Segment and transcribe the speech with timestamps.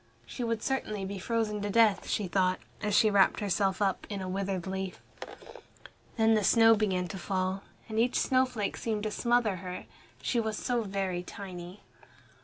[0.25, 4.19] She would certainly be frozen to death, she thought, as she wrapped herself up in
[4.19, 4.99] a withered leaf.
[6.17, 9.85] Then the snow began to fall, and each snowflake seemed to smother her.
[10.19, 11.81] She was so very tiny.